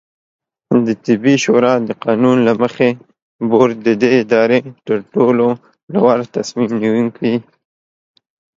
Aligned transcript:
دطبي 0.87 1.33
شورا 1.43 1.73
د 1.87 1.89
قانون 2.03 2.37
له 2.47 2.53
مخې، 2.61 2.89
بورډ 3.49 3.73
د 3.87 3.89
دې 4.01 4.11
ادارې 4.23 4.59
ترټولو 4.87 5.45
لوړتصمیم 5.93 6.71
نیونکې 6.81 7.33